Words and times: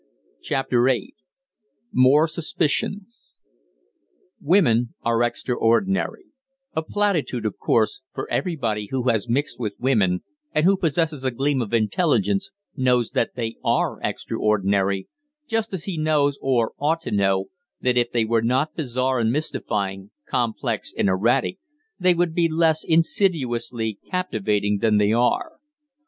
CHAPTER 0.41 0.83
VIII 0.85 1.13
MORE 1.93 2.27
SUSPICIONS 2.27 3.33
Women 4.41 4.95
are 5.03 5.21
extraordinary 5.21 6.23
a 6.75 6.81
platitude, 6.81 7.45
of 7.45 7.59
course, 7.59 8.01
for 8.11 8.27
everybody 8.31 8.87
who 8.89 9.09
has 9.09 9.29
mixed 9.29 9.59
with 9.59 9.75
women 9.79 10.23
and 10.53 10.65
who 10.65 10.75
possesses 10.75 11.23
a 11.23 11.29
gleam 11.29 11.61
of 11.61 11.71
intelligence 11.71 12.49
knows 12.75 13.11
that 13.11 13.35
they 13.35 13.57
are 13.63 13.99
extraordinary, 14.01 15.07
just 15.47 15.71
as 15.71 15.83
he 15.83 15.99
knows, 15.99 16.39
or 16.41 16.73
ought 16.79 17.01
to 17.01 17.11
know, 17.11 17.49
that 17.79 17.95
if 17.95 18.11
they 18.11 18.25
were 18.25 18.41
not 18.41 18.73
bizarre 18.75 19.19
and 19.19 19.31
mystifying, 19.31 20.09
complex 20.27 20.91
and 20.97 21.09
erratic, 21.09 21.59
they 21.99 22.15
would 22.15 22.33
be 22.33 22.49
less 22.49 22.83
insidiously 22.83 23.99
captivating 24.09 24.79
than 24.79 24.97
they 24.97 25.11
are. 25.11 25.59